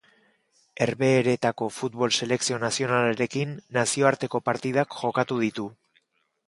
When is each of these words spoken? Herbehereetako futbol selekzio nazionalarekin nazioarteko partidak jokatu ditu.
Herbehereetako 0.85 1.67
futbol 1.75 2.15
selekzio 2.21 2.59
nazionalarekin 2.65 3.55
nazioarteko 3.79 4.43
partidak 4.51 5.03
jokatu 5.05 5.41
ditu. 5.49 5.73